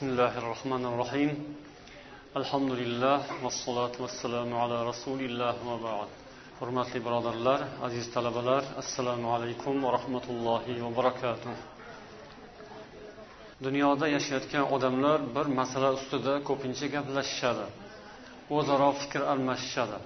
[0.00, 1.30] بسم الله الرحمن الرحيم
[2.40, 6.08] الحمد لله والصلاة والسلام على رسول الله وبعد
[6.60, 11.54] hurmatli birodarlar aziz talabalar assalomu alaykum va rahmatullohi va barakatuh
[13.64, 17.66] dunyoda yashayotgan odamlar bir masala ustida ko'pincha gaplashishadi
[18.56, 19.98] o'zaro fikr almashishadi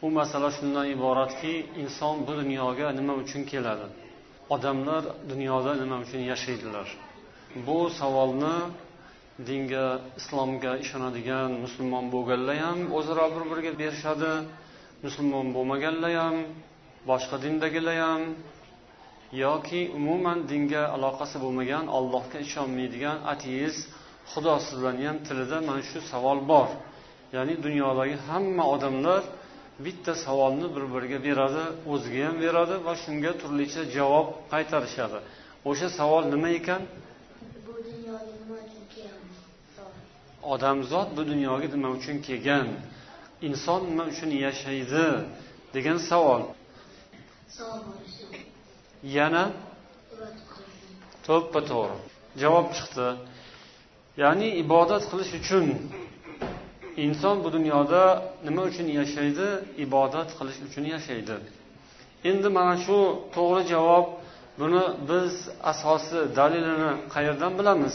[0.00, 3.86] bu masala shundan iboratki inson bu dunyoga nima uchun keladi
[4.54, 6.88] odamlar dunyoda nima uchun yashaydilar
[7.66, 8.56] bu savolni
[9.46, 9.86] dinga
[10.20, 14.32] islomga ishonadigan musulmon bo'lganlar ham o'zaro bir biriga berishadi.
[15.04, 16.36] Musulmon bo'lmaganlar ham
[17.10, 18.22] boshqa dindagilar ham
[19.44, 23.82] yoki umuman dinga aloqasi bo'lmagan allohga ishonmaydigan ateist
[24.32, 26.68] xudosizlarni ham tilida mana shu savol bor.
[27.36, 29.22] Ya'ni dunyodagi hamma odamlar
[29.86, 35.18] bitta savolni bir biriga beradi o'ziga ham beradi va shunga turlicha javob qaytarishadi.
[35.70, 36.82] O'sha savol nima ekan
[37.66, 39.36] bu dunyoga nima uchun kelamiz
[40.54, 42.68] odamzod bu dunyoga nima uchun kelgan?
[43.48, 45.04] Inson nima uchun yashaydi?
[45.74, 46.42] degan savol.
[49.16, 49.44] Yana
[51.26, 51.96] to'ppa to'g'ri.
[52.42, 53.08] Javob chiqdi.
[54.22, 55.66] Ya'ni ibodat qilish uchun
[57.04, 58.02] inson bu dunyoda
[58.46, 59.48] nima uchun yashaydi?
[59.84, 61.36] Ibodat qilish uchun yashaydi.
[62.30, 62.98] Endi mana shu
[63.36, 64.06] to'g'ri javob
[64.60, 65.34] buni biz
[65.72, 67.94] asosi dalilini qayerdan bilamiz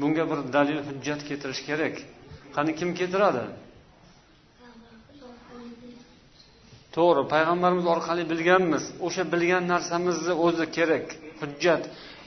[0.00, 1.94] bunga bir dalil hujjat keltirish kerak.
[2.54, 3.44] Qani kim keltiradi?
[6.96, 8.84] To'g'ri payg'ambarimiz orqali bilganmiz.
[9.06, 11.06] O'sha bilgan narsamizni o'zi kerak.
[11.42, 11.82] Hujjat.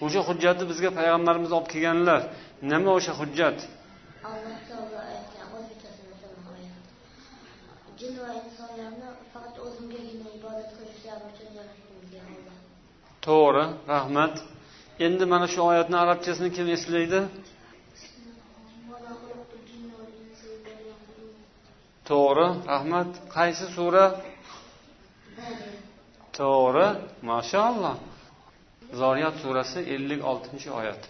[0.06, 2.22] O'sha hujjatni bizga payg'ambarimiz olib kelganlar.
[2.72, 3.58] Nima o'sha hujjat?
[4.30, 5.68] Alloh taolo aytgan o'z
[8.00, 12.58] jin va insonlarni faqat o'zimgagina ibodat qilishlari uchun yaratdim degan olloh
[13.28, 14.36] to'g'ri rahmat.
[15.06, 17.20] Endi mana shu oyatni arabchasini kim eslaydi
[22.09, 24.06] to'g'ri rahmat qaysi sura?
[26.40, 26.88] To'g'ri
[27.31, 27.96] mashaalloh
[29.02, 31.02] zoriyat surasi ellik oltinchi oyat.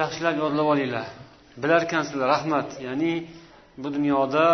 [0.00, 1.06] Yaxshilab yodlab olinglar.
[1.62, 3.14] Bilarkansizlar rahmat ya'ni
[3.82, 4.46] bu dunyoda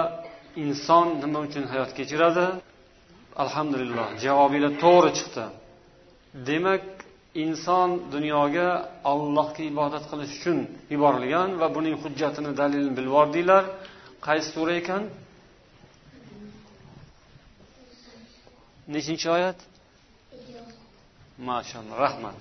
[0.65, 2.47] inson nima uchun hayot kechiradi?
[3.43, 5.45] Alhamdulillah javobinglar to'g'ri chiqdi.
[6.49, 6.85] Demak
[7.45, 8.69] inson dunyoga
[9.13, 10.59] allohga ibodat qilish uchun
[10.95, 13.65] yuborilgan va buning hujjatini dalilini bilib oldinglar
[14.27, 15.03] qaysi sura ekan?
[18.95, 19.59] Nechinchi oyat?
[21.49, 22.39] Mashaalloh rahmat.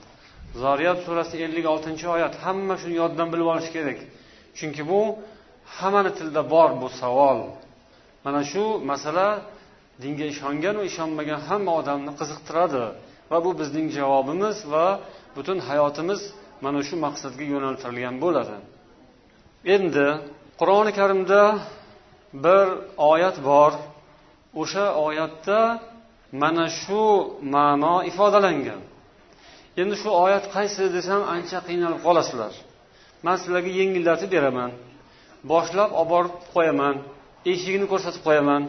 [0.63, 2.33] Zoriyat surasi ellik oltinchi oyat.
[2.45, 3.99] Hamma shuni yoddan bilib olish kerak.
[4.57, 4.99] Chunki bu
[5.77, 7.39] hammani tilida bor bu savol.
[8.25, 9.27] Mana shu masala
[10.03, 12.83] dinga ishongan va ishonmagan hamma odamni qiziqtiradi.
[13.31, 14.85] Va bu bizning javobimiz va
[15.35, 16.21] butun hayotimiz
[16.65, 18.55] mana shu maqsadga yo'naltirilgan bo'ladi.
[19.75, 20.07] Endi
[20.59, 21.41] qur'oni karimda
[22.45, 22.67] bir
[23.11, 23.71] oyat bor.
[24.61, 25.59] O'sha oyatda
[26.41, 27.03] mana shu
[27.55, 28.81] ma'no ifodalangan.
[29.81, 32.53] Endi shu oyat qaysi desam ancha qiynalib qolasizlar.
[33.25, 34.71] Man sizlarga yengillatib beraman.
[35.51, 36.95] Boshlab olib borib qo'yaman.
[37.51, 38.61] Eshigini ko'rsatib qo'yaman.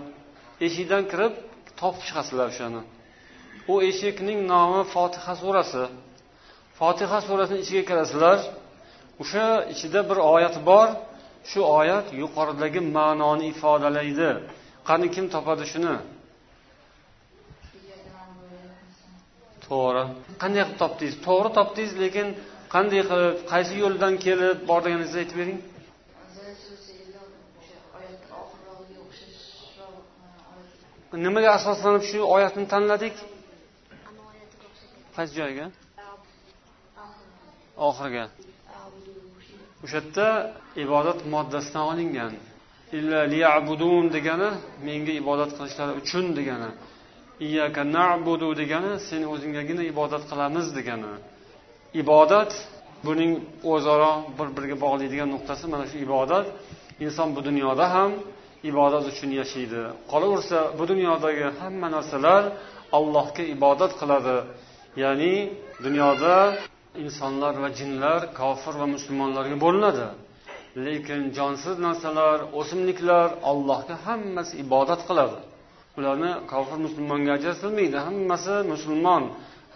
[0.66, 1.32] Eshikdan kirib
[1.80, 2.82] topib chiqasizlar o'shani.
[3.72, 5.84] U eshikning nomi fotiha surasi.
[6.78, 8.38] Fotiha surasini ichiga kirasizlar.
[9.22, 10.88] O'sha ichida bir oyat bor.
[11.50, 14.30] Shu oyat yuqoridagi ma'noni ifodalaydi.
[14.88, 15.94] Qani kim topadi shuni?
[19.66, 20.04] To'g'ri.
[20.42, 21.14] Qanday qilib topdingiz?
[21.26, 22.28] To'g'ri topdingiz lekin
[22.74, 25.60] qanday qilib qaysi yo'ldan kelib borganingizni aytib bering.
[31.26, 33.16] Nimaga asoslanib shu oyatni tanladik?
[35.16, 35.66] Qaysi joyiga
[37.88, 38.24] oxiriga.
[39.86, 40.28] O'sha yerda
[40.84, 42.32] ibodat moddasidan olingan.
[42.98, 44.50] Illa liyabudun degani
[44.86, 46.70] menga ibodat qilishlari uchun degani.
[47.46, 51.12] Iyyaka na'budu degani sen o'zingagina ibodat qilamiz degani.
[52.02, 52.52] Ibodat
[53.06, 53.32] buning
[53.72, 56.46] o'zaro bir biriga bog'laydigan nuqtasi mana shu ibodat.
[57.04, 58.10] Inson bu dunyoda ham
[58.70, 59.82] ibodat uchun yashaydi.
[60.12, 62.42] Qolaversa bu dunyodagi hamma narsalar
[62.98, 64.36] allohga ibodat qiladi.
[65.02, 65.34] Ya'ni
[65.84, 66.34] dunyoda
[67.04, 70.06] insonlar va jinlar kofir va musulmonlarga bo'linadi.
[70.84, 75.38] Lekin jonsiz narsalar o'simliklar allohga hammasi ibodat qiladi.
[75.98, 77.98] Ularni kofir musulmonga ajratilmaydi.
[78.06, 79.22] Hammasi musulmon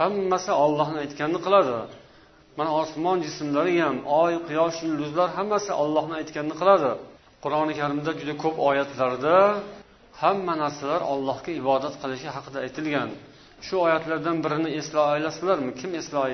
[0.01, 1.77] hammasi ollohni aytganini qiladi.
[2.59, 6.91] Mana osmon jismlari ham oy quyosh yulduzlar hammasi ollohni aytganini qiladi.
[7.45, 9.37] Qur'oni karimda juda ko'p oyatlarda
[10.23, 13.11] hamma narsalar allohga ibodat qilishi haqida aytilgan.
[13.67, 15.71] Shu oyatlardan birini eslay olasizlarmi?
[15.81, 16.33] Kim eslay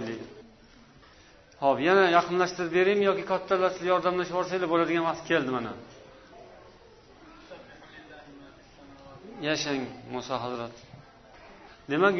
[1.62, 5.72] ho'p yana yaqinlashtirib beraymi yoki kattalar sizlar yordamlashib yuborsanglar bo'ladigan vaqt keldi mana.
[9.48, 9.82] Yashang
[10.14, 10.74] muso hazrat.
[11.90, 12.14] Demak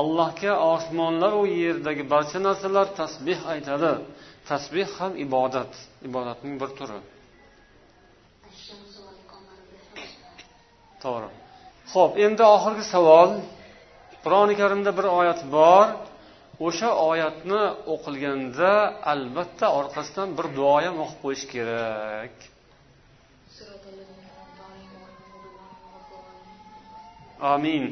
[0.00, 3.92] allohga osmonlaru yerdagi barcha narsalar tasbeh aytadi.
[4.50, 5.72] Tasbeh ham ibodat
[6.08, 6.98] ibodatning bir turi.
[11.02, 11.30] To'g'ri.
[11.92, 13.30] Ho'p endi oxirgi savol.
[14.24, 15.86] Qur'oni karimda bir oyat bor.
[16.66, 17.62] O'sha oyatni
[17.94, 18.72] o'qilganda
[19.12, 22.34] albatta orqasidan bir duo ham o'qib qo'yish kerak.
[27.54, 27.84] Amin.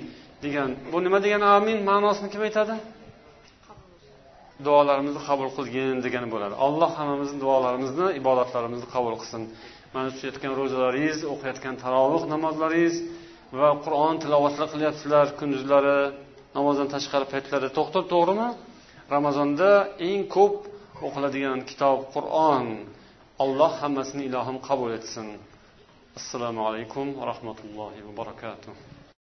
[0.44, 2.74] Degan bu nima degani amin ma'nosini kim aytadi?
[4.66, 6.54] Duolarimizni qabul qilgin degani bo'ladi.
[6.66, 9.42] Alloh hammamizni duolarimizni ibodatlarimizni qabul qilsin.
[9.94, 12.96] Mana tutayotgan ro'zalaringiz o'qiyotgan taroveh namozlaringiz
[13.60, 15.98] va qur'on tilovatlar qilyapsizlar kunduzlari
[16.56, 17.68] namozdan tashqari paytlarda.
[17.78, 18.48] To'xtab to'g'rimi?
[19.14, 19.70] Ramazonda
[20.08, 20.54] eng ko'p
[21.06, 22.66] o'qiladigan kitob qur'on.
[23.44, 25.26] Alloh hammasini ilohim qabul etsin.
[26.18, 28.72] Assalomu alaykum va rahmatullohi va barakatuh.